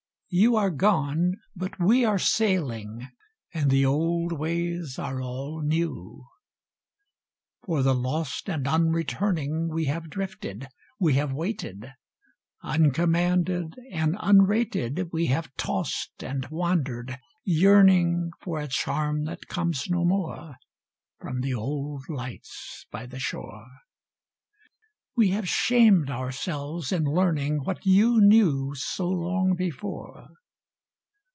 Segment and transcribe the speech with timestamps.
[0.33, 3.09] You are gone, but we are sailing.
[3.53, 6.23] And the old ways are all new.
[6.23, 11.91] iiooi For the Lost and Unretuming We have drifted, we have waited;
[12.63, 20.05] Uncommanded and unrated, We have tossed and wandered, yearning For a charm that comes no
[20.05, 20.55] more
[21.19, 23.67] From the old lights by the shore:
[25.13, 30.29] We have shamed ourselves in learning What you knew so long before.